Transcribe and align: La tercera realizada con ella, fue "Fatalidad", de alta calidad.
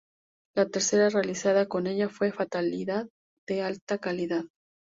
La 0.55 0.67
tercera 0.67 1.09
realizada 1.09 1.67
con 1.67 1.85
ella, 1.85 2.09
fue 2.09 2.31
"Fatalidad", 2.31 3.07
de 3.47 3.61
alta 3.61 3.99
calidad. 3.99 4.45